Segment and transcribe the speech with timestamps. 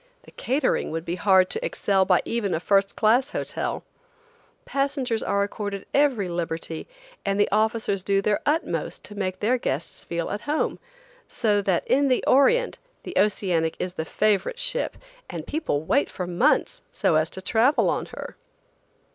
[0.23, 3.83] The catering would be hard to excel by even a first class hotel.
[4.65, 6.87] Passengers are accorded every liberty,
[7.23, 10.79] and the officers do their utmost to make their guests feel at home,
[11.27, 14.97] so that in the Orient the Oceanic is the favorite ship,
[15.29, 18.35] and people wait for months so as to travel on her.